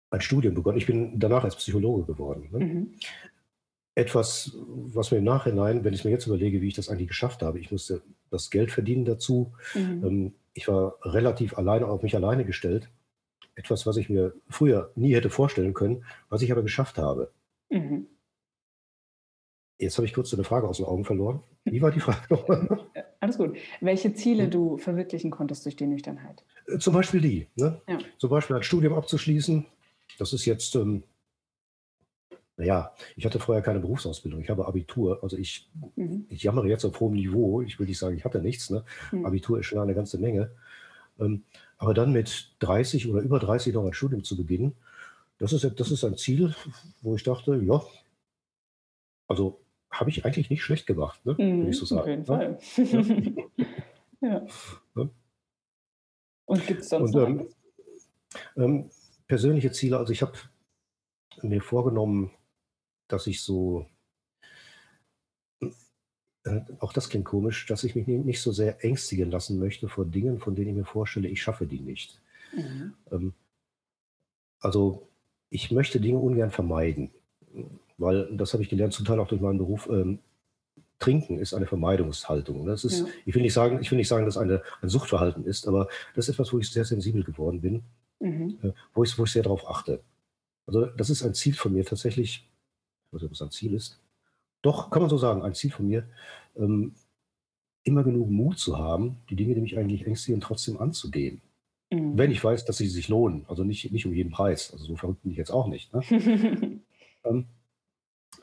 ein 0.10 0.20
Studium 0.20 0.54
begonnen. 0.54 0.78
Ich 0.78 0.86
bin 0.86 1.18
danach 1.18 1.46
als 1.46 1.56
Psychologe 1.56 2.04
geworden. 2.04 2.50
Ne? 2.52 2.60
Mhm 2.60 2.96
etwas, 3.96 4.52
was 4.68 5.12
mir 5.12 5.18
im 5.18 5.24
Nachhinein, 5.24 5.84
wenn 5.84 5.94
ich 5.94 6.04
mir 6.04 6.12
jetzt 6.12 6.28
überlege, 6.28 6.62
wie 6.62 6.68
ich 6.68 6.74
das 6.74 6.90
eigentlich 6.90 7.08
geschafft 7.08 7.42
habe, 7.42 7.60
ich 7.60 7.72
musste 7.72 8.02
das 8.30 8.50
Geld 8.50 8.72
verdienen 8.72 9.06
dazu. 9.06 9.54
Mhm. 9.74 10.06
Ähm, 10.06 10.34
ich 10.54 10.68
war 10.68 10.98
relativ 11.02 11.58
alleine 11.58 11.88
auf 11.88 12.04
mich 12.04 12.16
alleine 12.16 12.46
gestellt. 12.46 12.90
Etwas, 13.56 13.86
was 13.86 13.96
ich 13.96 14.10
mir 14.10 14.34
früher 14.50 14.92
nie 14.96 15.14
hätte 15.16 15.30
vorstellen 15.30 15.74
können, 15.74 16.04
was 16.30 16.42
ich 16.42 16.52
aber 16.52 16.62
geschafft 16.62 16.98
habe. 16.98 17.32
Mhm. 17.70 18.08
Jetzt 19.78 19.98
habe 19.98 20.06
ich 20.06 20.14
kurz 20.14 20.34
eine 20.34 20.44
Frage 20.44 20.68
aus 20.68 20.78
den 20.78 20.86
Augen 20.86 21.06
verloren. 21.06 21.42
Wie 21.64 21.82
war 21.82 21.92
die 21.92 22.00
Frage 22.00 22.80
äh, 22.94 23.04
Alles 23.20 23.38
gut. 23.38 23.58
Welche 23.82 24.14
Ziele 24.14 24.44
hm. 24.44 24.52
du 24.52 24.78
verwirklichen 24.78 25.32
konntest 25.32 25.66
durch 25.66 25.76
die 25.76 25.88
Nüchternheit? 25.88 26.44
Äh, 26.68 26.78
zum 26.78 26.94
Beispiel 26.94 27.22
die. 27.22 27.48
Ne? 27.56 27.82
Ja. 27.88 27.98
Zum 28.18 28.30
Beispiel 28.30 28.56
ein 28.56 28.64
Studium 28.64 28.94
abzuschließen. 28.94 29.66
Das 30.18 30.32
ist 30.32 30.46
jetzt 30.46 30.76
ähm, 30.76 31.04
naja, 32.58 32.94
ich 33.16 33.26
hatte 33.26 33.40
vorher 33.40 33.62
keine 33.62 33.80
Berufsausbildung. 33.80 34.40
Ich 34.42 34.50
habe 34.50 34.66
Abitur. 34.66 35.20
Also 35.22 35.38
ich, 35.38 35.70
mhm. 35.96 36.26
ich 36.30 36.44
jammere 36.44 36.68
jetzt 36.68 36.86
auf 36.86 37.00
hohem 37.00 37.14
Niveau. 37.14 37.62
Ich 37.62 37.80
will 37.80 37.88
nicht 37.88 38.00
sagen, 38.00 38.16
ich 38.18 38.24
hatte 38.24 38.42
nichts. 38.42 38.70
Ne? 38.70 38.86
Mhm. 39.12 39.26
Abitur 39.26 39.60
ist 39.60 39.66
schon 39.66 39.80
eine 39.80 39.94
ganze 39.94 40.18
Menge. 40.18 40.52
Ähm, 41.20 41.44
aber 41.78 41.94
dann 41.94 42.14
mit 42.14 42.56
30 42.60 43.10
oder 43.10 43.22
über 43.22 43.40
30 43.40 43.74
noch 43.74 43.86
ein 43.86 43.94
Studium 43.94 44.24
zu 44.24 44.38
beginnen, 44.38 44.74
das 45.38 45.52
ist, 45.52 45.70
das 45.80 45.92
ist 45.92 46.04
ein 46.06 46.18
Ziel, 46.18 46.56
wo 47.02 47.16
ich 47.16 47.24
dachte, 47.24 47.58
ja, 47.58 47.84
also 49.28 49.60
habe 49.92 50.10
ich 50.10 50.26
eigentlich 50.26 50.50
nicht 50.50 50.64
schlecht 50.64 50.88
gemacht, 50.88 51.26
ne? 51.26 51.34
Mhm, 51.34 51.64
will 51.64 51.70
ich 51.70 51.78
so 51.78 51.86
sagen. 51.86 52.02
Auf 52.02 52.08
jeden 52.08 52.22
ne? 52.22 52.26
Fall. 52.26 53.66
ja. 54.22 54.46
ja. 54.96 55.10
Und 56.46 56.68
gibt 56.68 56.82
es 56.82 56.90
sonst 56.90 57.16
Und, 57.16 57.28
ähm, 57.28 57.48
ähm, 58.56 58.90
persönliche 59.28 59.72
Ziele, 59.72 59.98
also 59.98 60.14
ich 60.14 60.22
habe 60.22 60.34
mir 61.42 61.62
vorgenommen, 61.62 62.32
dass 63.08 63.28
ich 63.28 63.42
so, 63.42 63.86
äh, 65.62 66.62
auch 66.80 66.94
das 66.94 67.10
klingt 67.10 67.26
komisch, 67.26 67.66
dass 67.66 67.84
ich 67.84 67.96
mich 67.96 68.08
nicht 68.08 68.42
so 68.42 68.52
sehr 68.52 68.84
ängstigen 68.84 69.32
lassen 69.32 69.60
möchte 69.60 69.88
vor 69.90 70.06
Dingen, 70.06 70.40
von 70.40 70.56
denen 70.56 70.70
ich 70.70 70.76
mir 70.76 70.86
vorstelle, 70.86 71.28
ich 71.28 71.42
schaffe 71.42 71.66
die 71.66 71.80
nicht. 71.80 72.22
Mhm. 72.56 72.94
Ähm, 73.12 73.34
also 74.60 75.08
ich 75.50 75.72
möchte 75.72 76.00
Dinge 76.00 76.18
ungern 76.18 76.52
vermeiden, 76.52 77.12
weil 77.98 78.36
das 78.36 78.54
habe 78.54 78.64
ich 78.64 78.70
gelernt, 78.70 78.94
zum 78.94 79.06
Teil 79.06 79.20
auch 79.20 79.28
durch 79.28 79.42
meinen 79.42 79.58
Beruf. 79.58 79.88
Ähm, 79.90 80.20
Trinken 81.00 81.40
ist 81.40 81.54
eine 81.54 81.68
Vermeidungshaltung. 81.68 82.66
Das 82.66 82.86
ist, 82.86 83.02
ja. 83.02 83.06
ich, 83.26 83.36
will 83.36 83.42
nicht 83.42 83.54
sagen, 83.54 83.80
ich 83.82 83.92
will 83.92 83.98
nicht 83.98 84.08
sagen, 84.08 84.26
dass 84.26 84.38
eine, 84.38 84.62
ein 84.82 84.90
Suchtverhalten 84.90 85.46
ist, 85.46 85.68
aber 85.68 85.88
das 86.16 86.28
ist 86.28 86.36
etwas, 86.36 86.54
wo 86.54 86.60
ich 86.60 86.70
sehr 86.70 86.86
sensibel 86.86 87.24
geworden 87.24 87.62
bin, 87.62 87.84
mhm. 88.20 88.58
äh, 88.64 88.72
wo, 88.94 89.04
ich, 89.04 89.18
wo 89.18 89.26
ich 89.26 89.32
sehr 89.32 89.44
darauf 89.44 89.70
achte. 89.70 90.02
Also 90.68 90.86
das 90.86 91.10
ist 91.10 91.24
ein 91.24 91.34
Ziel 91.34 91.54
von 91.54 91.74
mir 91.74 91.86
tatsächlich, 91.86 92.50
weiß 93.16 93.22
nicht, 93.22 93.30
ob 93.30 93.34
es 93.34 93.42
ein 93.42 93.52
Ziel 93.52 93.74
ist. 93.74 94.00
Doch, 94.62 94.90
kann 94.90 95.02
man 95.02 95.10
so 95.10 95.18
sagen, 95.18 95.42
ein 95.42 95.54
Ziel 95.54 95.72
von 95.72 95.88
mir, 95.88 96.08
ähm, 96.56 96.96
immer 97.84 98.04
genug 98.04 98.30
Mut 98.30 98.58
zu 98.60 98.78
haben, 98.78 99.18
die 99.30 99.36
Dinge, 99.36 99.56
die 99.56 99.62
mich 99.62 99.78
eigentlich 99.78 100.06
ängstigen, 100.06 100.42
trotzdem 100.42 100.80
anzugehen. 100.80 101.42
Mhm. 101.92 102.18
Wenn 102.18 102.32
ich 102.32 102.44
weiß, 102.44 102.66
dass 102.66 102.78
sie 102.78 102.88
sich 102.88 103.08
lohnen. 103.08 103.46
Also 103.48 103.64
nicht, 103.64 103.92
nicht 103.92 104.06
um 104.06 104.14
jeden 104.14 104.32
Preis. 104.32 104.72
Also 104.74 104.86
so 104.86 104.96
verrückt 104.96 105.22
bin 105.22 105.32
ich 105.32 105.38
jetzt 105.38 105.52
auch 105.52 105.68
nicht. 105.68 105.94
Ne? 105.94 106.02
ähm, 107.24 107.46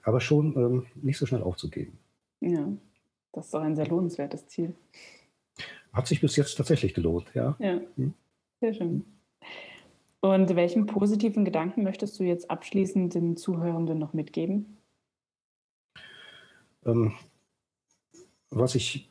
aber 0.05 0.21
schon 0.21 0.57
ähm, 0.57 0.87
nicht 0.95 1.19
so 1.19 1.27
schnell 1.27 1.43
aufzugeben. 1.43 1.99
Ja, 2.41 2.69
das 3.33 3.47
ist 3.47 3.55
doch 3.55 3.63
ein 3.63 3.77
sehr 3.77 3.87
lohnenswertes 3.87 4.47
Ziel. 4.47 4.75
Hat 5.93 6.07
sich 6.07 6.21
bis 6.21 6.37
jetzt 6.37 6.55
tatsächlich 6.57 6.95
gelohnt, 6.95 7.27
ja. 7.35 7.57
Ja, 7.59 7.81
hm? 7.97 8.15
sehr 8.61 8.75
schön. 8.75 9.05
Und 10.25 10.55
welchen 10.55 10.87
positiven 10.87 11.45
Gedanken 11.45 11.83
möchtest 11.83 12.19
du 12.21 12.23
jetzt 12.23 12.49
abschließend 12.49 13.13
den 13.15 13.37
Zuhörenden 13.37 13.99
noch 13.99 14.13
mitgeben? 14.13 14.79
Ähm, 16.87 17.13
was 18.49 18.77
ich, 18.77 19.11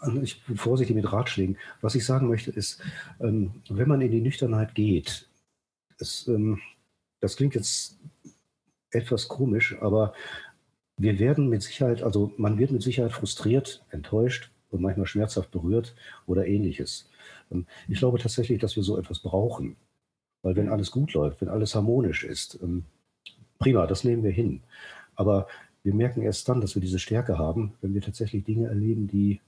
also 0.00 0.22
ich 0.22 0.44
bin 0.44 0.56
vorsichtig 0.56 0.94
mit 0.94 1.12
Ratschlägen, 1.12 1.58
was 1.80 1.96
ich 1.96 2.06
sagen 2.06 2.28
möchte 2.28 2.52
ist, 2.52 2.80
ähm, 3.20 3.60
wenn 3.68 3.88
man 3.88 4.00
in 4.02 4.12
die 4.12 4.20
Nüchternheit 4.20 4.76
geht, 4.76 5.28
es, 5.98 6.28
ähm, 6.28 6.60
das 7.20 7.36
klingt 7.36 7.56
jetzt 7.56 7.98
etwas 8.90 9.26
komisch, 9.26 9.76
aber 9.80 10.14
wir 10.96 11.18
werden 11.18 11.48
mit 11.48 11.62
Sicherheit, 11.62 12.04
also 12.04 12.32
man 12.36 12.56
wird 12.58 12.70
mit 12.70 12.82
Sicherheit 12.82 13.12
frustriert, 13.12 13.84
enttäuscht 13.90 14.52
und 14.70 14.80
manchmal 14.80 15.06
schmerzhaft 15.06 15.50
berührt 15.50 15.96
oder 16.26 16.46
ähnliches. 16.46 17.10
Ähm, 17.50 17.66
ich 17.88 17.98
glaube 17.98 18.20
tatsächlich, 18.20 18.60
dass 18.60 18.76
wir 18.76 18.84
so 18.84 18.96
etwas 18.96 19.18
brauchen. 19.18 19.76
Weil 20.44 20.56
wenn 20.56 20.68
alles 20.68 20.90
gut 20.90 21.14
läuft, 21.14 21.40
wenn 21.40 21.48
alles 21.48 21.74
harmonisch 21.74 22.22
ist, 22.22 22.58
ähm, 22.62 22.84
prima, 23.58 23.86
das 23.86 24.04
nehmen 24.04 24.22
wir 24.22 24.30
hin. 24.30 24.62
Aber 25.16 25.48
wir 25.82 25.94
merken 25.94 26.20
erst 26.20 26.48
dann, 26.48 26.60
dass 26.60 26.74
wir 26.74 26.82
diese 26.82 26.98
Stärke 26.98 27.38
haben, 27.38 27.72
wenn 27.80 27.94
wir 27.94 28.02
tatsächlich 28.02 28.44
Dinge 28.44 28.68
erleben, 28.68 29.08
die, 29.08 29.40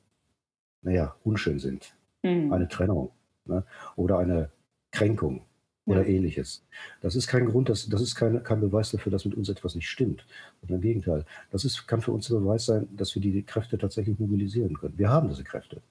naja, 0.81 1.15
unschön 1.23 1.59
sind. 1.59 1.95
Mhm. 2.23 2.51
Eine 2.51 2.67
Trennung 2.69 3.11
ne? 3.45 3.63
oder 3.97 4.19
eine 4.19 4.51
Kränkung 4.91 5.43
oder 5.85 6.01
ja. 6.01 6.15
ähnliches. 6.15 6.65
Das 7.03 7.15
ist 7.15 7.27
kein 7.27 7.45
Grund, 7.45 7.69
das, 7.69 7.91
das 7.91 8.01
ist 8.01 8.15
kein, 8.15 8.43
kein 8.43 8.61
Beweis 8.63 8.91
dafür, 8.91 9.13
dass 9.13 9.27
mit 9.27 9.35
uns 9.35 9.51
etwas 9.51 9.75
nicht 9.75 9.91
stimmt. 9.91 10.27
Sondern 10.63 10.77
im 10.77 10.83
Gegenteil. 10.83 11.27
Das 11.51 11.67
ist, 11.67 11.87
kann 11.87 12.01
für 12.01 12.13
uns 12.13 12.29
der 12.29 12.37
Beweis 12.37 12.65
sein, 12.65 12.89
dass 12.97 13.15
wir 13.15 13.21
die 13.21 13.43
Kräfte 13.43 13.77
tatsächlich 13.77 14.19
mobilisieren 14.19 14.79
können. 14.79 14.97
Wir 14.97 15.11
haben 15.11 15.29
diese 15.29 15.45
Kräfte. 15.45 15.83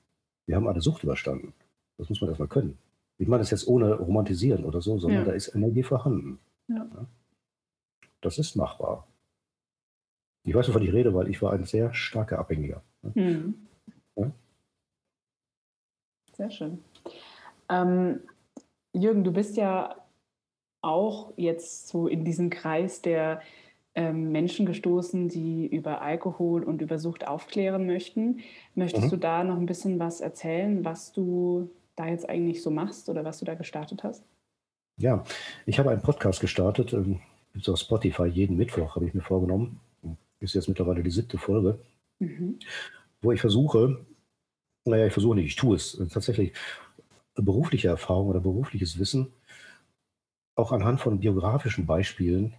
Wir 0.47 0.55
haben 0.55 0.67
eine 0.67 0.81
Sucht 0.81 1.03
überstanden. 1.03 1.53
Das 2.00 2.09
muss 2.09 2.21
man 2.21 2.29
erstmal 2.31 2.50
können. 2.50 2.79
Ich 3.17 3.27
meine 3.27 3.41
das 3.41 3.51
jetzt 3.51 3.67
ohne 3.67 3.93
romantisieren 3.93 4.65
oder 4.65 4.81
so, 4.81 4.98
sondern 5.00 5.22
ja. 5.22 5.25
da 5.25 5.31
ist 5.31 5.55
Energie 5.55 5.84
vorhanden. 5.84 6.39
Ja. 6.67 6.88
Das 8.22 8.38
ist 8.38 8.55
machbar. 8.55 9.07
Ich 10.43 10.53
weiß, 10.53 10.67
wovon 10.69 10.84
ich 10.84 10.93
rede, 10.93 11.13
weil 11.13 11.29
ich 11.29 11.41
war 11.41 11.53
ein 11.53 11.63
sehr 11.63 11.93
starker 11.93 12.39
Abhängiger. 12.39 12.84
Mhm. 13.13 13.67
Ja? 14.15 14.31
Sehr 16.34 16.51
schön. 16.51 16.84
Ähm, 17.69 18.22
Jürgen, 18.93 19.24
du 19.24 19.31
bist 19.31 19.57
ja 19.57 19.95
auch 20.81 21.34
jetzt 21.36 21.88
so 21.88 22.07
in 22.07 22.25
diesen 22.25 22.50
Kreis 22.50 23.01
der 23.01 23.41
ähm, 23.95 24.31
Menschen 24.31 24.65
gestoßen, 24.65 25.29
die 25.29 25.65
über 25.65 26.01
Alkohol 26.01 26.63
und 26.63 26.81
über 26.81 27.00
Sucht 27.00 27.27
aufklären 27.27 27.88
möchten. 27.88 28.41
Möchtest 28.75 29.07
mhm. 29.07 29.10
du 29.12 29.17
da 29.17 29.43
noch 29.43 29.57
ein 29.57 29.65
bisschen 29.65 30.00
was 30.00 30.22
erzählen, 30.22 30.86
was 30.86 31.12
du 31.12 31.69
da 31.95 32.07
jetzt 32.07 32.29
eigentlich 32.29 32.61
so 32.61 32.71
machst 32.71 33.09
oder 33.09 33.23
was 33.23 33.39
du 33.39 33.45
da 33.45 33.55
gestartet 33.55 34.03
hast? 34.03 34.23
Ja, 34.97 35.23
ich 35.65 35.79
habe 35.79 35.91
einen 35.91 36.01
Podcast 36.01 36.39
gestartet, 36.39 36.93
ähm, 36.93 37.19
so 37.53 37.73
auf 37.73 37.79
Spotify 37.79 38.25
jeden 38.25 38.57
Mittwoch 38.57 38.95
habe 38.95 39.07
ich 39.07 39.13
mir 39.13 39.21
vorgenommen. 39.21 39.79
Ist 40.39 40.55
jetzt 40.55 40.67
mittlerweile 40.67 41.01
die 41.01 41.11
siebte 41.11 41.37
Folge, 41.37 41.79
mhm. 42.19 42.59
wo 43.21 43.31
ich 43.31 43.41
versuche, 43.41 44.05
naja, 44.85 45.07
ich 45.07 45.13
versuche 45.13 45.35
nicht, 45.35 45.47
ich 45.47 45.55
tue 45.55 45.75
es 45.75 45.97
tatsächlich, 46.11 46.53
berufliche 47.35 47.89
Erfahrung 47.89 48.27
oder 48.27 48.39
berufliches 48.39 48.97
Wissen 48.97 49.33
auch 50.55 50.71
anhand 50.71 51.01
von 51.01 51.19
biografischen 51.19 51.85
Beispielen 51.85 52.53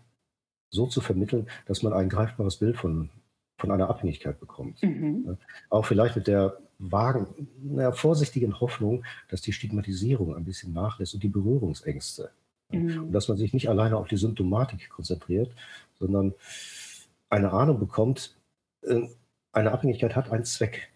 so 0.71 0.87
zu 0.87 1.01
vermitteln, 1.01 1.49
dass 1.67 1.83
man 1.83 1.93
ein 1.93 2.09
greifbares 2.09 2.57
Bild 2.57 2.77
von, 2.77 3.11
von 3.59 3.71
einer 3.71 3.89
Abhängigkeit 3.89 4.39
bekommt. 4.39 4.83
Mhm. 4.83 5.39
Auch 5.71 5.87
vielleicht 5.87 6.17
mit 6.17 6.27
der 6.27 6.59
vagen, 6.79 7.27
naja, 7.63 7.93
vorsichtigen 7.93 8.61
Hoffnung, 8.61 9.05
dass 9.29 9.41
die 9.41 9.53
Stigmatisierung 9.53 10.35
ein 10.35 10.45
bisschen 10.45 10.73
nachlässt 10.73 11.15
und 11.15 11.23
die 11.23 11.29
Berührungsängste. 11.29 12.31
Mhm. 12.71 13.05
Und 13.05 13.13
dass 13.13 13.29
man 13.29 13.37
sich 13.37 13.55
nicht 13.55 13.69
alleine 13.69 13.97
auf 13.97 14.09
die 14.09 14.17
Symptomatik 14.17 14.89
konzentriert, 14.91 15.53
sondern 15.99 16.35
eine 17.31 17.53
Ahnung 17.53 17.79
bekommt, 17.79 18.37
äh, 18.83 19.09
eine 19.53 19.73
Abhängigkeit 19.73 20.15
hat 20.17 20.31
einen 20.31 20.45
Zweck. 20.45 20.89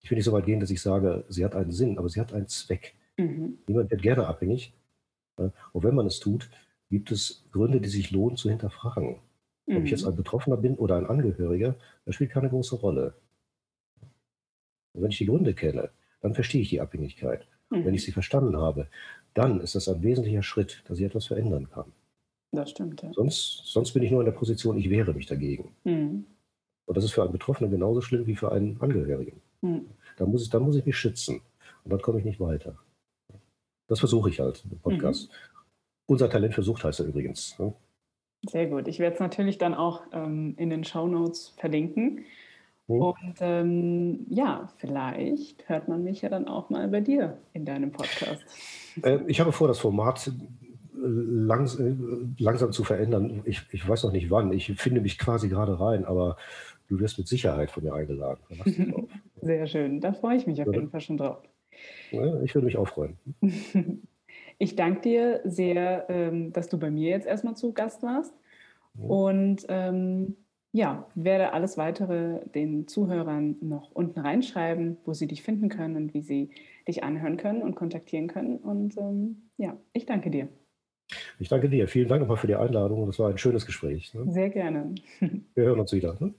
Ich 0.00 0.10
will 0.10 0.16
nicht 0.16 0.24
so 0.24 0.32
weit 0.32 0.46
gehen, 0.46 0.60
dass 0.60 0.70
ich 0.70 0.82
sage, 0.82 1.24
sie 1.28 1.44
hat 1.44 1.54
einen 1.54 1.72
Sinn, 1.72 1.98
aber 1.98 2.08
sie 2.08 2.20
hat 2.20 2.32
einen 2.32 2.48
Zweck. 2.48 2.94
Mhm. 3.16 3.58
Niemand 3.66 3.90
wird 3.90 4.02
gerne 4.02 4.26
abhängig. 4.26 4.72
Und 5.36 5.84
wenn 5.84 5.94
man 5.94 6.06
es 6.06 6.18
tut, 6.18 6.50
gibt 6.90 7.10
es 7.10 7.44
Gründe, 7.52 7.80
die 7.80 7.88
sich 7.88 8.10
lohnen 8.10 8.36
zu 8.36 8.48
hinterfragen. 8.50 9.16
Mhm. 9.66 9.76
Ob 9.76 9.84
ich 9.84 9.90
jetzt 9.90 10.02
mhm. 10.02 10.08
ein 10.08 10.16
Betroffener 10.16 10.56
bin 10.56 10.74
oder 10.76 10.96
ein 10.96 11.06
Angehöriger, 11.06 11.76
das 12.04 12.14
spielt 12.14 12.30
keine 12.30 12.48
große 12.48 12.76
Rolle. 12.76 13.14
Und 14.98 15.04
wenn 15.04 15.12
ich 15.12 15.18
die 15.18 15.26
Gründe 15.26 15.54
kenne, 15.54 15.90
dann 16.20 16.34
verstehe 16.34 16.60
ich 16.60 16.70
die 16.70 16.80
Abhängigkeit. 16.80 17.46
Mhm. 17.70 17.84
Wenn 17.84 17.94
ich 17.94 18.02
sie 18.02 18.10
verstanden 18.10 18.56
habe, 18.56 18.88
dann 19.32 19.60
ist 19.60 19.76
das 19.76 19.88
ein 19.88 20.02
wesentlicher 20.02 20.42
Schritt, 20.42 20.82
dass 20.88 20.98
ich 20.98 21.04
etwas 21.04 21.26
verändern 21.26 21.70
kann. 21.70 21.92
Das 22.50 22.70
stimmt. 22.70 23.00
Ja. 23.02 23.12
Sonst, 23.12 23.62
sonst 23.66 23.92
bin 23.92 24.02
ich 24.02 24.10
nur 24.10 24.20
in 24.20 24.24
der 24.24 24.32
Position, 24.32 24.76
ich 24.76 24.90
wehre 24.90 25.14
mich 25.14 25.26
dagegen. 25.26 25.76
Mhm. 25.84 26.24
Und 26.86 26.96
das 26.96 27.04
ist 27.04 27.12
für 27.12 27.22
einen 27.22 27.30
Betroffenen 27.30 27.70
genauso 27.70 28.00
schlimm 28.00 28.26
wie 28.26 28.34
für 28.34 28.50
einen 28.50 28.80
Angehörigen. 28.80 29.40
Mhm. 29.60 29.86
Da, 30.16 30.26
muss 30.26 30.44
ich, 30.44 30.52
muss 30.60 30.74
ich 30.74 30.84
mich 30.84 30.96
schützen. 30.96 31.42
Und 31.84 31.92
dann 31.92 32.02
komme 32.02 32.18
ich 32.18 32.24
nicht 32.24 32.40
weiter. 32.40 32.76
Das 33.86 34.00
versuche 34.00 34.30
ich 34.30 34.40
halt 34.40 34.64
im 34.68 34.80
Podcast. 34.80 35.30
Mhm. 35.30 35.34
Unser 36.06 36.28
Talent 36.28 36.54
für 36.54 36.64
Sucht 36.64 36.82
heißt 36.82 36.98
er 36.98 37.06
übrigens. 37.06 37.54
Ja. 37.60 37.72
Sehr 38.48 38.66
gut. 38.66 38.88
Ich 38.88 38.98
werde 38.98 39.14
es 39.14 39.20
natürlich 39.20 39.58
dann 39.58 39.74
auch 39.74 40.02
ähm, 40.12 40.54
in 40.56 40.70
den 40.70 40.82
Show 40.82 41.06
Notes 41.06 41.54
verlinken. 41.58 42.24
Mhm. 42.88 43.02
Und 43.02 43.34
ähm, 43.40 44.26
ja, 44.28 44.68
vielleicht 44.78 45.68
hört 45.68 45.88
man 45.88 46.02
mich 46.02 46.22
ja 46.22 46.28
dann 46.28 46.48
auch 46.48 46.70
mal 46.70 46.88
bei 46.88 47.00
dir 47.00 47.38
in 47.52 47.64
deinem 47.64 47.92
Podcast. 47.92 48.42
Äh, 49.02 49.20
ich 49.26 49.40
habe 49.40 49.52
vor, 49.52 49.68
das 49.68 49.78
Format 49.78 50.30
langs 51.00 51.78
äh, 51.78 51.94
langsam 52.38 52.72
zu 52.72 52.84
verändern. 52.84 53.42
Ich, 53.44 53.62
ich 53.70 53.86
weiß 53.86 54.02
noch 54.04 54.12
nicht 54.12 54.30
wann. 54.30 54.52
Ich 54.52 54.72
finde 54.76 55.00
mich 55.00 55.18
quasi 55.18 55.48
gerade 55.48 55.78
rein, 55.78 56.04
aber 56.04 56.36
du 56.88 56.98
wirst 56.98 57.18
mit 57.18 57.28
Sicherheit 57.28 57.70
von 57.70 57.84
mir 57.84 57.94
eingeladen. 57.94 58.40
Sehr 59.42 59.66
schön. 59.66 60.00
Da 60.00 60.12
freue 60.12 60.36
ich 60.36 60.46
mich 60.46 60.60
auf 60.62 60.72
jeden 60.72 60.90
Fall 60.90 61.00
schon 61.00 61.18
drauf. 61.18 61.42
Ja, 62.10 62.40
ich 62.42 62.54
würde 62.54 62.66
mich 62.66 62.76
auch 62.76 62.88
freuen. 62.88 63.18
Ich 64.60 64.74
danke 64.74 65.02
dir 65.02 65.40
sehr, 65.44 66.06
ähm, 66.10 66.52
dass 66.52 66.68
du 66.68 66.78
bei 66.80 66.90
mir 66.90 67.10
jetzt 67.10 67.28
erstmal 67.28 67.56
zu 67.56 67.72
Gast 67.72 68.02
warst. 68.02 68.34
Und 69.00 69.64
ähm, 69.68 70.36
ja, 70.72 71.08
werde 71.14 71.52
alles 71.52 71.78
weitere 71.78 72.46
den 72.50 72.86
Zuhörern 72.86 73.56
noch 73.60 73.90
unten 73.92 74.20
reinschreiben, 74.20 74.98
wo 75.04 75.14
sie 75.14 75.26
dich 75.26 75.42
finden 75.42 75.68
können 75.68 75.96
und 75.96 76.14
wie 76.14 76.22
sie 76.22 76.50
dich 76.86 77.02
anhören 77.02 77.36
können 77.36 77.62
und 77.62 77.74
kontaktieren 77.74 78.28
können. 78.28 78.58
Und 78.58 78.96
ähm, 78.98 79.50
ja, 79.56 79.76
ich 79.92 80.06
danke 80.06 80.30
dir. 80.30 80.48
Ich 81.38 81.48
danke 81.48 81.70
dir. 81.70 81.88
Vielen 81.88 82.08
Dank 82.08 82.20
nochmal 82.20 82.36
für 82.36 82.46
die 82.46 82.54
Einladung. 82.54 83.06
Das 83.06 83.18
war 83.18 83.30
ein 83.30 83.38
schönes 83.38 83.64
Gespräch. 83.64 84.12
Ne? 84.12 84.30
Sehr 84.30 84.50
gerne. 84.50 84.94
Wir 85.54 85.64
hören 85.64 85.80
uns 85.80 85.92
wieder. 85.92 86.16
Ne? 86.20 86.34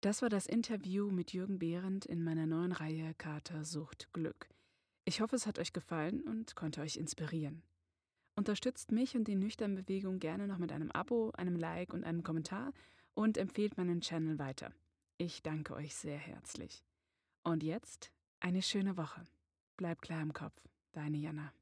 Das 0.00 0.22
war 0.22 0.28
das 0.28 0.46
Interview 0.46 1.10
mit 1.10 1.32
Jürgen 1.32 1.58
Behrendt 1.58 2.06
in 2.06 2.24
meiner 2.24 2.46
neuen 2.46 2.72
Reihe 2.72 3.14
Kater 3.16 3.64
sucht 3.64 4.12
Glück. 4.12 4.48
Ich 5.04 5.20
hoffe, 5.20 5.36
es 5.36 5.46
hat 5.46 5.58
euch 5.58 5.72
gefallen 5.72 6.22
und 6.22 6.56
konnte 6.56 6.80
euch 6.80 6.96
inspirieren. 6.96 7.62
Unterstützt 8.34 8.92
mich 8.92 9.16
und 9.16 9.28
die 9.28 9.36
Nüchtern-Bewegung 9.36 10.18
gerne 10.18 10.46
noch 10.46 10.58
mit 10.58 10.72
einem 10.72 10.90
Abo, 10.90 11.30
einem 11.36 11.56
Like 11.56 11.92
und 11.92 12.04
einem 12.04 12.22
Kommentar 12.22 12.72
und 13.20 13.36
empfehlt 13.36 13.76
meinen 13.76 14.00
Channel 14.00 14.38
weiter. 14.38 14.72
Ich 15.18 15.42
danke 15.42 15.74
euch 15.74 15.94
sehr 15.94 16.16
herzlich. 16.16 16.82
Und 17.44 17.62
jetzt 17.62 18.12
eine 18.40 18.62
schöne 18.62 18.96
Woche. 18.96 19.22
Bleib 19.76 20.00
klar 20.00 20.22
im 20.22 20.32
Kopf. 20.32 20.58
Deine 20.92 21.18
Jana. 21.18 21.52